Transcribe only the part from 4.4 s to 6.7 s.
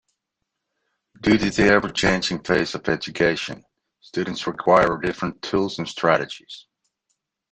require different tools and strategies.